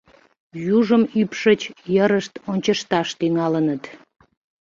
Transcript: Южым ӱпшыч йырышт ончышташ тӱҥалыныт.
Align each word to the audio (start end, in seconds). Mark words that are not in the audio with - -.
Южым 0.77 1.03
ӱпшыч 1.21 1.61
йырышт 1.95 2.33
ончышташ 2.51 3.07
тӱҥалыныт. 3.19 3.83